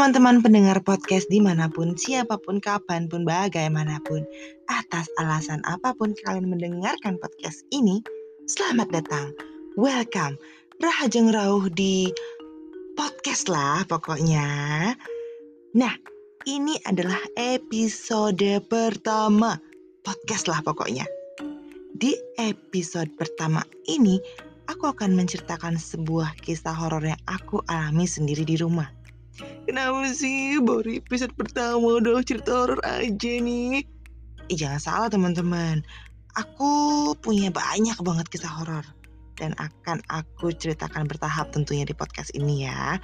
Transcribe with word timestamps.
teman-teman 0.00 0.40
pendengar 0.40 0.80
podcast 0.80 1.28
di 1.28 1.44
mana 1.44 1.68
pun, 1.68 1.92
siapa 1.92 2.40
pun, 2.40 2.56
kapan 2.56 3.04
pun, 3.04 3.28
bagaimanapun, 3.28 4.24
atas 4.72 5.12
alasan 5.20 5.60
apa 5.68 5.92
pun 5.92 6.16
kalian 6.24 6.48
mendengarkan 6.48 7.20
podcast 7.20 7.68
ini, 7.68 8.00
selamat 8.48 8.88
datang, 8.96 9.28
welcome, 9.76 10.40
rahajeng 10.80 11.28
rauh 11.28 11.68
di 11.76 12.08
podcast 12.96 13.52
lah 13.52 13.84
pokoknya. 13.84 14.48
Nah, 15.76 15.92
ini 16.48 16.80
adalah 16.88 17.20
episode 17.36 18.40
pertama 18.72 19.60
podcast 20.00 20.48
lah 20.48 20.64
pokoknya. 20.64 21.04
Di 21.92 22.16
episode 22.40 23.12
pertama 23.20 23.60
ini, 23.84 24.16
aku 24.64 24.96
akan 24.96 25.12
menceritakan 25.12 25.76
sebuah 25.76 26.40
kisah 26.40 26.72
horor 26.72 27.04
yang 27.04 27.20
aku 27.28 27.60
alami 27.68 28.08
sendiri 28.08 28.48
di 28.48 28.56
rumah. 28.56 28.99
Kenapa 29.70 30.02
sih 30.10 30.58
baru 30.58 30.98
episode 30.98 31.30
pertama 31.38 32.02
udah 32.02 32.26
cerita 32.26 32.50
horor 32.50 32.82
aja 32.82 33.38
nih? 33.38 33.86
Eh, 34.50 34.58
jangan 34.58 34.82
salah 34.82 35.06
teman-teman. 35.14 35.86
Aku 36.34 37.14
punya 37.22 37.54
banyak 37.54 37.94
banget 38.02 38.26
kisah 38.34 38.50
horor 38.50 38.82
dan 39.38 39.54
akan 39.62 40.02
aku 40.10 40.50
ceritakan 40.50 41.06
bertahap 41.06 41.54
tentunya 41.54 41.86
di 41.86 41.94
podcast 41.94 42.34
ini 42.34 42.66
ya. 42.66 42.98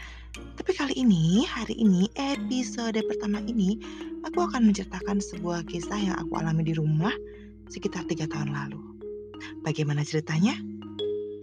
Tapi 0.59 0.75
kali 0.75 0.99
ini, 0.99 1.47
hari 1.47 1.79
ini, 1.79 2.11
episode 2.19 2.99
pertama 2.99 3.39
ini, 3.47 3.79
aku 4.27 4.51
akan 4.51 4.67
menceritakan 4.67 5.23
sebuah 5.23 5.71
kisah 5.71 6.03
yang 6.03 6.19
aku 6.19 6.35
alami 6.35 6.67
di 6.67 6.75
rumah 6.75 7.15
sekitar 7.71 8.11
tiga 8.11 8.27
tahun 8.27 8.51
lalu. 8.51 8.83
Bagaimana 9.63 10.03
ceritanya? 10.03 10.59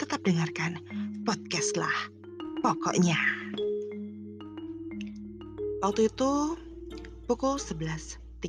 Tetap 0.03 0.19
dengarkan 0.27 0.83
podcast 1.23 1.79
lah. 1.79 2.11
Pokoknya. 2.59 3.42
Waktu 5.84 6.08
itu 6.08 6.56
pukul 7.28 7.59
11.30. 7.59 8.39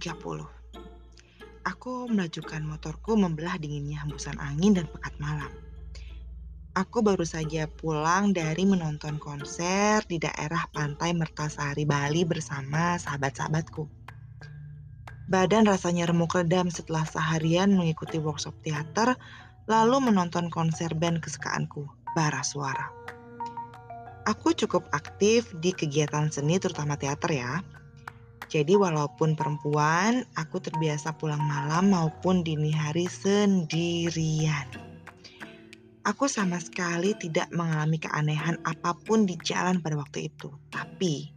Aku 1.67 2.07
melajukan 2.07 2.63
motorku 2.63 3.19
membelah 3.19 3.59
dinginnya 3.59 4.07
hembusan 4.07 4.39
angin 4.39 4.79
dan 4.79 4.87
pekat 4.87 5.19
malam. 5.19 5.51
Aku 6.79 7.03
baru 7.03 7.27
saja 7.27 7.67
pulang 7.67 8.31
dari 8.31 8.63
menonton 8.63 9.19
konser 9.19 10.07
di 10.07 10.23
daerah 10.23 10.71
pantai 10.71 11.11
Mertasari, 11.11 11.83
Bali 11.83 12.23
bersama 12.23 12.95
sahabat-sahabatku. 13.03 13.83
Badan 15.27 15.67
rasanya 15.67 16.07
remuk 16.07 16.39
redam 16.39 16.71
setelah 16.71 17.03
seharian 17.03 17.75
mengikuti 17.75 18.23
workshop 18.23 18.55
teater, 18.63 19.19
lalu 19.67 20.07
menonton 20.07 20.55
konser 20.55 20.95
band 20.95 21.19
kesukaanku, 21.19 21.83
Bara 22.15 22.47
Suara. 22.47 22.95
Aku 24.25 24.57
cukup 24.57 24.89
aktif 24.97 25.53
di 25.61 25.77
kegiatan 25.77 26.33
seni 26.33 26.57
terutama 26.57 26.97
teater 26.97 27.29
ya. 27.29 27.61
Jadi 28.49 28.73
walaupun 28.73 29.37
perempuan, 29.37 30.25
aku 30.33 30.65
terbiasa 30.65 31.13
pulang 31.21 31.45
malam 31.45 31.93
maupun 31.93 32.41
dini 32.41 32.73
hari 32.73 33.05
sendirian. 33.05 34.65
Aku 36.09 36.29
sama 36.29 36.57
sekali 36.61 37.13
tidak 37.17 37.53
mengalami 37.53 38.01
keanehan 38.01 38.57
apa 38.65 38.97
pun 38.97 39.29
di 39.29 39.37
jalan 39.45 39.81
pada 39.85 40.01
waktu 40.01 40.33
itu. 40.33 40.49
Tapi 40.73 41.33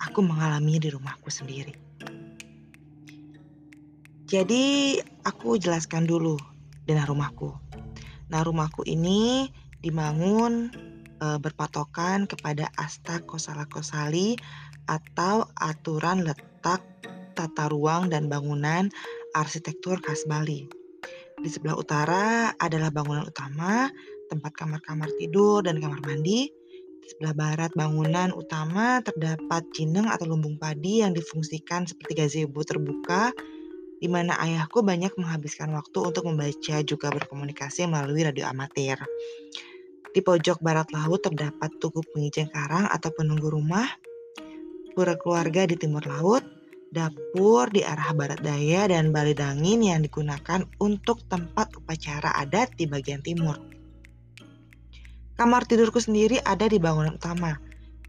aku 0.00 0.20
mengalaminya 0.24 0.88
di 0.88 0.90
rumahku 0.92 1.28
sendiri. 1.28 1.76
Jadi 4.32 4.96
aku 5.28 5.60
jelaskan 5.60 6.08
dulu 6.08 6.40
dengan 6.88 7.04
rumahku. 7.04 7.52
Nah 8.32 8.40
rumahku 8.40 8.80
ini 8.88 9.52
dibangun 9.84 10.72
e, 11.22 11.26
berpatokan 11.38 12.26
kepada 12.26 12.66
asta 12.74 13.22
kosala 13.22 13.70
kosali 13.70 14.34
atau 14.90 15.46
aturan 15.54 16.26
letak 16.26 16.82
tata 17.38 17.70
ruang 17.70 18.10
dan 18.10 18.26
bangunan 18.26 18.90
arsitektur 19.38 20.02
khas 20.02 20.26
Bali. 20.26 20.66
Di 21.38 21.48
sebelah 21.50 21.78
utara 21.78 22.26
adalah 22.58 22.90
bangunan 22.90 23.26
utama, 23.26 23.86
tempat 24.30 24.52
kamar-kamar 24.54 25.10
tidur 25.16 25.62
dan 25.62 25.78
kamar 25.78 26.02
mandi. 26.04 26.50
Di 27.02 27.06
sebelah 27.10 27.34
barat 27.34 27.70
bangunan 27.74 28.30
utama 28.30 29.02
terdapat 29.02 29.66
jineng 29.74 30.06
atau 30.06 30.28
lumbung 30.28 30.54
padi 30.54 31.02
yang 31.02 31.10
difungsikan 31.10 31.82
seperti 31.82 32.14
gazebo 32.14 32.62
terbuka 32.62 33.34
di 34.02 34.10
mana 34.10 34.34
ayahku 34.38 34.82
banyak 34.82 35.14
menghabiskan 35.14 35.70
waktu 35.78 35.98
untuk 36.02 36.26
membaca 36.26 36.76
juga 36.82 37.10
berkomunikasi 37.14 37.86
melalui 37.86 38.26
radio 38.26 38.50
amatir. 38.50 38.98
Di 40.12 40.20
pojok 40.20 40.60
barat 40.60 40.92
laut 40.92 41.24
terdapat 41.24 41.72
tugu 41.80 42.04
pengijeng 42.12 42.52
karang 42.52 42.84
atau 42.84 43.08
penunggu 43.16 43.48
rumah, 43.48 43.88
pura 44.92 45.16
keluarga 45.16 45.64
di 45.64 45.80
timur 45.80 46.04
laut, 46.04 46.44
dapur 46.92 47.72
di 47.72 47.80
arah 47.80 48.12
barat 48.12 48.44
daya, 48.44 48.92
dan 48.92 49.08
balai 49.08 49.32
dangin 49.32 49.80
yang 49.80 50.04
digunakan 50.04 50.68
untuk 50.84 51.24
tempat 51.32 51.72
upacara 51.80 52.28
adat 52.36 52.76
di 52.76 52.84
bagian 52.84 53.24
timur. 53.24 53.56
Kamar 55.32 55.64
tidurku 55.64 55.96
sendiri 55.96 56.44
ada 56.44 56.68
di 56.68 56.76
bangunan 56.76 57.16
utama, 57.16 57.56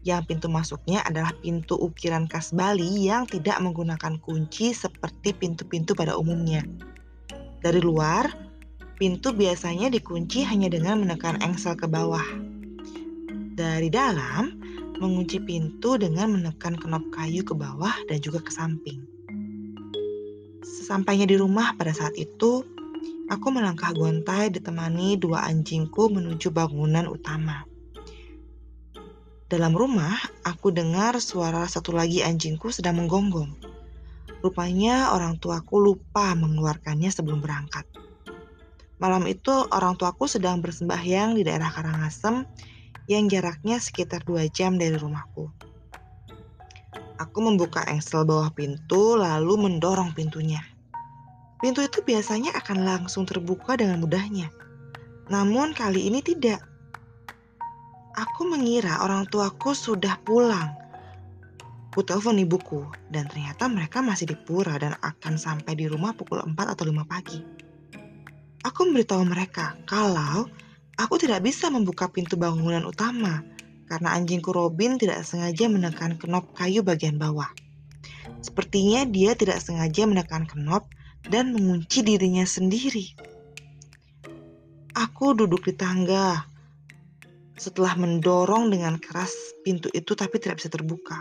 yang 0.04 0.28
pintu 0.28 0.52
masuknya 0.52 1.00
adalah 1.08 1.32
pintu 1.40 1.72
ukiran 1.80 2.28
khas 2.28 2.52
Bali 2.52 3.08
yang 3.08 3.24
tidak 3.24 3.56
menggunakan 3.64 4.20
kunci 4.20 4.76
seperti 4.76 5.32
pintu-pintu 5.32 5.96
pada 5.96 6.20
umumnya. 6.20 6.60
Dari 7.64 7.80
luar, 7.80 8.28
Pintu 8.94 9.34
biasanya 9.34 9.90
dikunci 9.90 10.46
hanya 10.46 10.70
dengan 10.70 11.02
menekan 11.02 11.42
engsel 11.42 11.74
ke 11.74 11.90
bawah. 11.90 12.22
Dari 13.58 13.90
dalam, 13.90 14.54
mengunci 15.02 15.42
pintu 15.42 15.98
dengan 15.98 16.38
menekan 16.38 16.78
knop 16.78 17.02
kayu 17.10 17.42
ke 17.42 17.58
bawah 17.58 17.90
dan 18.06 18.22
juga 18.22 18.38
ke 18.38 18.54
samping. 18.54 19.02
Sesampainya 20.62 21.26
di 21.26 21.34
rumah 21.34 21.74
pada 21.74 21.90
saat 21.90 22.14
itu, 22.14 22.62
aku 23.26 23.46
melangkah 23.50 23.90
gontai 23.90 24.54
ditemani 24.54 25.18
dua 25.18 25.42
anjingku 25.50 26.14
menuju 26.14 26.54
bangunan 26.54 27.10
utama. 27.10 27.66
Dalam 29.50 29.74
rumah, 29.74 30.14
aku 30.46 30.70
dengar 30.70 31.18
suara 31.18 31.66
satu 31.66 31.90
lagi 31.90 32.22
anjingku 32.22 32.70
sedang 32.70 33.02
menggonggong. 33.02 33.58
Rupanya 34.38 35.10
orang 35.10 35.42
tuaku 35.42 35.82
lupa 35.82 36.30
mengeluarkannya 36.38 37.10
sebelum 37.10 37.42
berangkat. 37.42 38.03
Malam 39.04 39.28
itu 39.28 39.52
orang 39.68 40.00
tuaku 40.00 40.24
sedang 40.24 40.64
bersembahyang 40.64 41.36
di 41.36 41.44
daerah 41.44 41.68
Karangasem 41.68 42.48
yang 43.04 43.28
jaraknya 43.28 43.76
sekitar 43.76 44.24
dua 44.24 44.48
jam 44.48 44.80
dari 44.80 44.96
rumahku. 44.96 45.52
Aku 47.20 47.38
membuka 47.44 47.84
engsel 47.84 48.24
bawah 48.24 48.48
pintu 48.56 49.20
lalu 49.20 49.60
mendorong 49.60 50.16
pintunya. 50.16 50.64
Pintu 51.60 51.84
itu 51.84 52.00
biasanya 52.00 52.56
akan 52.56 52.80
langsung 52.80 53.28
terbuka 53.28 53.76
dengan 53.76 54.00
mudahnya. 54.00 54.48
Namun 55.28 55.76
kali 55.76 56.08
ini 56.08 56.24
tidak. 56.24 56.64
Aku 58.16 58.48
mengira 58.48 59.04
orang 59.04 59.28
tuaku 59.28 59.76
sudah 59.76 60.16
pulang. 60.24 60.72
Ku 61.92 62.00
telepon 62.00 62.40
ibuku 62.40 62.88
dan 63.12 63.28
ternyata 63.28 63.68
mereka 63.68 64.00
masih 64.00 64.32
di 64.32 64.36
pura 64.48 64.80
dan 64.80 64.96
akan 65.04 65.36
sampai 65.36 65.76
di 65.76 65.92
rumah 65.92 66.16
pukul 66.16 66.40
4 66.40 66.56
atau 66.56 66.88
5 66.88 67.04
pagi. 67.04 67.64
Aku 68.64 68.88
memberitahu 68.88 69.28
mereka 69.28 69.76
kalau 69.84 70.48
aku 70.96 71.14
tidak 71.20 71.44
bisa 71.44 71.68
membuka 71.68 72.08
pintu 72.08 72.40
bangunan 72.40 72.80
utama 72.88 73.44
karena 73.92 74.16
anjingku 74.16 74.56
Robin 74.56 74.96
tidak 74.96 75.20
sengaja 75.20 75.68
menekan 75.68 76.16
knop 76.16 76.56
kayu 76.56 76.80
bagian 76.80 77.20
bawah. 77.20 77.52
Sepertinya 78.40 79.04
dia 79.04 79.36
tidak 79.36 79.60
sengaja 79.60 80.08
menekan 80.08 80.48
knop 80.48 80.88
dan 81.28 81.52
mengunci 81.52 82.00
dirinya 82.00 82.48
sendiri. 82.48 83.12
Aku 84.96 85.36
duduk 85.36 85.68
di 85.68 85.76
tangga 85.76 86.48
setelah 87.60 87.94
mendorong 88.00 88.72
dengan 88.72 88.96
keras 88.96 89.32
pintu 89.60 89.92
itu 89.92 90.16
tapi 90.16 90.40
tidak 90.40 90.64
bisa 90.64 90.72
terbuka. 90.72 91.20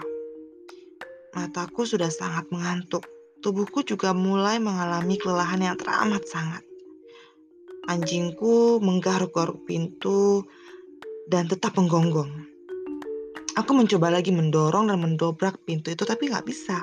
Mataku 1.35 1.83
sudah 1.83 2.07
sangat 2.07 2.47
mengantuk. 2.53 3.03
Tubuhku 3.43 3.83
juga 3.83 4.15
mulai 4.15 4.63
mengalami 4.63 5.19
kelelahan 5.19 5.59
yang 5.59 5.75
teramat 5.75 6.23
sangat. 6.23 6.63
Anjingku 7.83 8.79
menggaruk-garuk 8.79 9.67
pintu 9.67 10.47
dan 11.27 11.51
tetap 11.51 11.75
menggonggong. 11.75 12.31
Aku 13.59 13.75
mencoba 13.75 14.07
lagi 14.07 14.31
mendorong 14.31 14.87
dan 14.87 15.03
mendobrak 15.03 15.59
pintu 15.67 15.91
itu 15.91 16.07
tapi 16.07 16.31
nggak 16.31 16.47
bisa. 16.47 16.79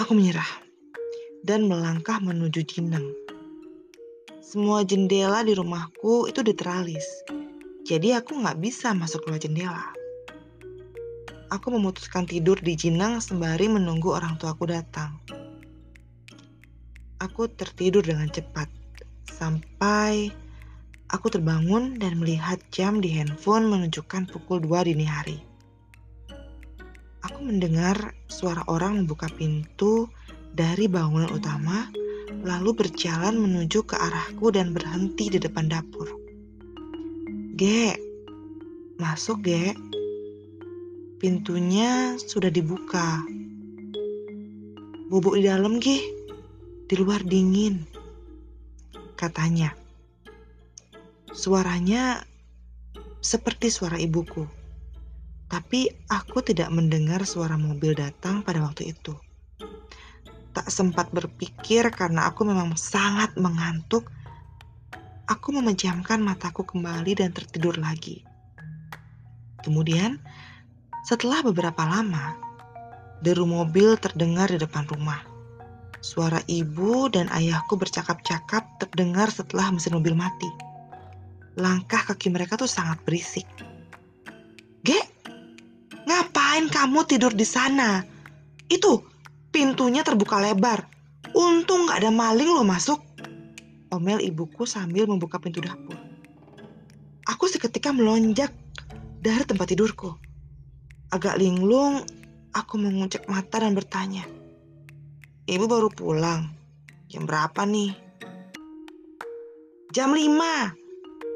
Aku 0.00 0.16
menyerah 0.16 0.48
dan 1.44 1.68
melangkah 1.68 2.16
menuju 2.24 2.64
jineng. 2.64 3.04
Semua 4.40 4.80
jendela 4.80 5.44
di 5.44 5.52
rumahku 5.52 6.24
itu 6.24 6.40
diteralis, 6.40 7.04
jadi 7.84 8.24
aku 8.24 8.32
nggak 8.32 8.56
bisa 8.56 8.96
masuk 8.96 9.28
lewat 9.28 9.44
jendela. 9.44 9.92
Aku 11.52 11.68
memutuskan 11.68 12.24
tidur 12.24 12.56
di 12.64 12.74
jinang 12.74 13.20
sembari 13.20 13.68
menunggu 13.68 14.08
orang 14.16 14.40
tuaku 14.40 14.72
datang. 14.72 15.20
Aku 17.20 17.46
tertidur 17.52 18.00
dengan 18.02 18.32
cepat 18.32 18.75
sampai 19.36 20.32
aku 21.12 21.28
terbangun 21.28 22.00
dan 22.00 22.16
melihat 22.16 22.56
jam 22.72 23.04
di 23.04 23.12
handphone 23.12 23.68
menunjukkan 23.68 24.32
pukul 24.32 24.64
2 24.64 24.88
dini 24.88 25.06
hari. 25.06 25.38
aku 27.26 27.42
mendengar 27.42 28.14
suara 28.30 28.62
orang 28.70 29.02
membuka 29.02 29.26
pintu 29.28 30.06
dari 30.56 30.88
bangunan 30.88 31.28
utama, 31.34 31.90
lalu 32.46 32.72
berjalan 32.72 33.36
menuju 33.36 33.82
ke 33.82 33.92
arahku 33.98 34.54
dan 34.54 34.72
berhenti 34.72 35.28
di 35.28 35.36
depan 35.42 35.68
dapur. 35.68 36.06
Ge, 37.58 37.98
masuk 38.96 39.44
Ge. 39.44 39.76
Pintunya 41.20 42.16
sudah 42.16 42.48
dibuka. 42.48 43.20
Bubuk 45.12 45.36
di 45.36 45.44
dalam 45.44 45.76
Ge, 45.76 46.00
di 46.88 46.94
luar 46.96 47.20
dingin. 47.26 47.95
Katanya. 49.16 49.72
Suaranya 51.32 52.20
seperti 53.24 53.72
suara 53.72 53.96
ibuku. 53.96 54.44
Tapi 55.46 55.88
aku 56.12 56.42
tidak 56.44 56.68
mendengar 56.68 57.24
suara 57.24 57.56
mobil 57.56 57.96
datang 57.96 58.44
pada 58.44 58.60
waktu 58.62 58.92
itu. 58.92 59.14
Tak 60.52 60.68
sempat 60.68 61.08
berpikir 61.12 61.88
karena 61.92 62.28
aku 62.28 62.44
memang 62.44 62.76
sangat 62.76 63.32
mengantuk. 63.40 64.06
Aku 65.26 65.50
memejamkan 65.50 66.22
mataku 66.22 66.62
kembali 66.62 67.18
dan 67.18 67.34
tertidur 67.34 67.74
lagi. 67.80 68.22
Kemudian, 69.66 70.22
setelah 71.02 71.42
beberapa 71.42 71.82
lama, 71.82 72.38
deru 73.22 73.42
mobil 73.42 73.98
terdengar 73.98 74.50
di 74.50 74.58
depan 74.62 74.86
rumah. 74.86 75.35
Suara 76.06 76.38
ibu 76.46 77.10
dan 77.10 77.26
ayahku 77.34 77.74
bercakap-cakap 77.74 78.78
terdengar 78.78 79.26
setelah 79.26 79.74
mesin 79.74 79.98
mobil 79.98 80.14
mati. 80.14 80.46
Langkah 81.58 82.06
kaki 82.06 82.30
mereka 82.30 82.54
tuh 82.54 82.70
sangat 82.70 83.02
berisik. 83.02 83.42
Gek, 84.86 85.02
Ngapain 86.06 86.70
kamu 86.70 87.02
tidur 87.10 87.34
di 87.34 87.42
sana? 87.42 87.98
Itu, 88.70 89.02
pintunya 89.50 90.06
terbuka 90.06 90.38
lebar. 90.38 90.86
Untung 91.34 91.90
gak 91.90 91.98
ada 92.06 92.14
maling 92.14 92.46
lo 92.46 92.62
masuk. 92.62 93.02
Omel 93.90 94.22
ibuku 94.22 94.62
sambil 94.62 95.10
membuka 95.10 95.42
pintu 95.42 95.58
dapur. 95.58 95.98
Aku 97.26 97.50
seketika 97.50 97.90
melonjak 97.90 98.54
dari 99.18 99.42
tempat 99.42 99.74
tidurku. 99.74 100.14
Agak 101.10 101.42
linglung, 101.42 102.06
aku 102.54 102.78
mengucek 102.78 103.26
mata 103.26 103.58
dan 103.58 103.74
bertanya. 103.74 104.22
Ibu 105.46 105.70
baru 105.70 105.86
pulang. 105.94 106.50
Jam 107.06 107.22
berapa 107.22 107.62
nih? 107.62 107.94
Jam 109.94 110.10
5. 110.10 110.18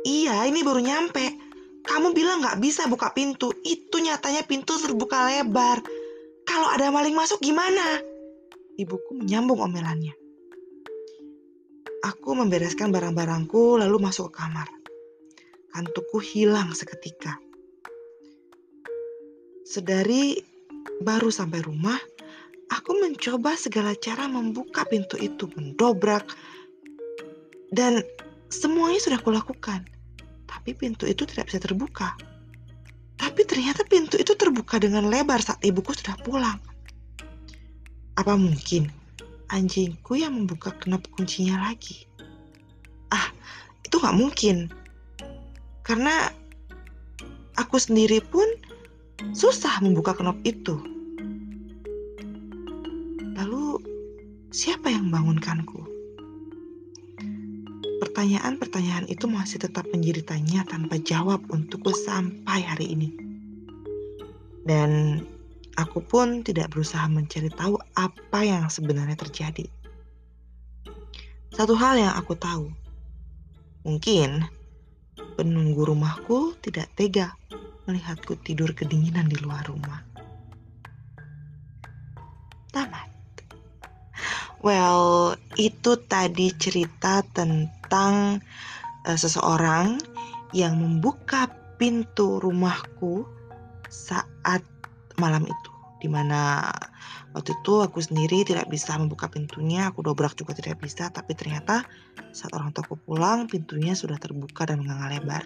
Iya, 0.02 0.50
ini 0.50 0.66
baru 0.66 0.82
nyampe. 0.82 1.38
Kamu 1.86 2.10
bilang 2.10 2.42
nggak 2.42 2.58
bisa 2.58 2.90
buka 2.90 3.14
pintu. 3.14 3.54
Itu 3.62 4.02
nyatanya 4.02 4.42
pintu 4.50 4.82
terbuka 4.82 5.30
lebar. 5.30 5.78
Kalau 6.42 6.66
ada 6.74 6.90
maling 6.90 7.14
masuk 7.14 7.38
gimana? 7.38 8.02
Ibuku 8.74 9.22
menyambung 9.22 9.62
omelannya. 9.62 10.18
Aku 12.10 12.34
membereskan 12.34 12.90
barang-barangku 12.90 13.78
lalu 13.78 13.96
masuk 14.02 14.34
ke 14.34 14.42
kamar. 14.42 14.66
Kantukku 15.70 16.18
hilang 16.18 16.74
seketika. 16.74 17.38
Sedari 19.62 20.34
baru 20.98 21.30
sampai 21.30 21.62
rumah, 21.62 22.00
aku 22.70 22.90
mencoba 23.02 23.58
segala 23.58 23.92
cara 23.98 24.30
membuka 24.30 24.86
pintu 24.86 25.18
itu, 25.18 25.50
mendobrak, 25.58 26.24
dan 27.74 28.02
semuanya 28.50 28.98
sudah 28.98 29.20
kulakukan 29.22 29.86
tapi 30.60 30.76
pintu 30.76 31.08
itu 31.08 31.24
tidak 31.24 31.48
bisa 31.48 31.56
terbuka. 31.62 32.12
Tapi 33.16 33.48
ternyata 33.48 33.80
pintu 33.88 34.20
itu 34.20 34.36
terbuka 34.36 34.76
dengan 34.76 35.08
lebar 35.08 35.40
saat 35.40 35.62
ibuku 35.64 35.96
sudah 35.96 36.20
pulang. 36.20 36.60
Apa 38.20 38.36
mungkin 38.36 38.92
anjingku 39.48 40.20
yang 40.20 40.36
membuka 40.36 40.76
knop 40.84 41.06
kuncinya 41.16 41.64
lagi? 41.64 42.04
Ah, 43.08 43.32
itu 43.86 43.96
nggak 43.96 44.18
mungkin. 44.20 44.68
Karena 45.80 46.28
aku 47.56 47.80
sendiri 47.80 48.20
pun 48.20 48.44
susah 49.32 49.80
membuka 49.80 50.12
knop 50.12 50.36
itu. 50.44 50.76
Siapa 54.60 54.92
yang 54.92 55.08
membangunkanku? 55.08 55.80
Pertanyaan-pertanyaan 58.04 59.08
itu 59.08 59.24
masih 59.24 59.56
tetap 59.56 59.88
menjadi 59.88 60.20
tanya 60.20 60.68
tanpa 60.68 61.00
jawab 61.00 61.40
untukku 61.48 61.88
sampai 61.96 62.60
hari 62.60 62.92
ini. 62.92 63.08
Dan 64.68 65.24
aku 65.80 66.04
pun 66.04 66.44
tidak 66.44 66.76
berusaha 66.76 67.08
mencari 67.08 67.48
tahu 67.48 67.80
apa 67.96 68.40
yang 68.44 68.68
sebenarnya 68.68 69.16
terjadi. 69.16 69.64
Satu 71.56 71.72
hal 71.72 71.96
yang 71.96 72.12
aku 72.12 72.36
tahu, 72.36 72.68
mungkin 73.88 74.44
penunggu 75.40 75.88
rumahku 75.88 76.52
tidak 76.60 76.92
tega 77.00 77.32
melihatku 77.88 78.36
tidur 78.44 78.76
kedinginan 78.76 79.24
di 79.24 79.40
luar 79.40 79.64
rumah. 79.64 80.09
Well, 84.60 85.40
itu 85.56 85.96
tadi 86.04 86.52
cerita 86.60 87.24
tentang 87.32 88.44
uh, 89.08 89.18
seseorang 89.18 89.96
yang 90.52 90.76
membuka 90.76 91.48
pintu 91.80 92.36
rumahku 92.42 93.24
saat 93.88 94.60
malam 95.16 95.48
itu. 95.48 95.70
Di 96.00 96.08
mana 96.08 96.68
waktu 97.32 97.54
itu 97.56 97.72
aku 97.80 97.98
sendiri 98.02 98.42
tidak 98.42 98.66
bisa 98.66 98.98
membuka 98.98 99.30
pintunya 99.30 99.86
aku 99.88 100.02
dobrak 100.02 100.34
juga 100.34 100.50
tidak 100.56 100.82
bisa 100.82 101.08
tapi 101.14 101.38
ternyata 101.38 101.86
saat 102.34 102.50
orang 102.58 102.74
tuaku 102.74 102.98
pulang 102.98 103.46
pintunya 103.46 103.94
sudah 103.94 104.18
terbuka 104.18 104.66
dan 104.66 104.82
menganga 104.82 105.14
lebar 105.14 105.44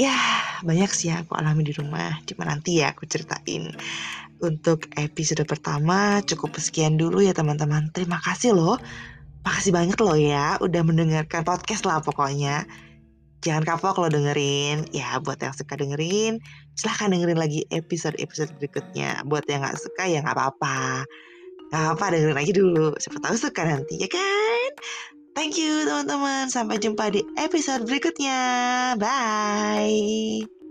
ya 0.00 0.16
banyak 0.66 0.90
sih 0.90 1.12
yang 1.12 1.22
aku 1.22 1.38
alami 1.38 1.62
di 1.62 1.72
rumah 1.76 2.18
cuma 2.26 2.48
nanti 2.48 2.82
ya 2.82 2.90
aku 2.90 3.06
ceritain 3.06 3.70
untuk 4.42 4.90
episode 4.98 5.46
pertama 5.46 6.18
cukup 6.26 6.58
sekian 6.58 6.98
dulu 6.98 7.22
ya 7.22 7.30
teman-teman 7.30 7.88
terima 7.94 8.18
kasih 8.18 8.52
loh 8.56 8.76
Makasih 9.44 9.72
banget 9.76 9.98
loh 10.00 10.16
ya 10.16 10.56
udah 10.56 10.80
mendengarkan 10.80 11.44
podcast 11.44 11.84
lah 11.84 12.00
pokoknya. 12.00 12.64
Jangan 13.44 13.60
kapok 13.68 14.00
kalau 14.00 14.08
dengerin. 14.08 14.88
Ya 14.88 15.20
buat 15.20 15.36
yang 15.36 15.52
suka 15.52 15.76
dengerin, 15.76 16.40
silahkan 16.80 17.12
dengerin 17.12 17.36
lagi 17.36 17.68
episode-episode 17.68 18.56
berikutnya. 18.56 19.20
Buat 19.28 19.44
yang 19.52 19.68
gak 19.68 19.76
suka 19.76 20.08
ya 20.08 20.24
gak 20.24 20.32
apa-apa. 20.32 21.04
Gak 21.68 21.84
apa 22.00 22.04
dengerin 22.16 22.36
lagi 22.40 22.52
dulu. 22.56 22.96
Siapa 22.96 23.20
tahu 23.20 23.36
suka 23.36 23.68
nanti 23.68 24.00
ya 24.00 24.08
kan? 24.08 24.70
Thank 25.34 25.58
you 25.58 25.84
teman-teman. 25.84 26.46
Sampai 26.48 26.78
jumpa 26.78 27.10
di 27.10 27.20
episode 27.36 27.84
berikutnya. 27.84 28.38
Bye. 28.96 30.63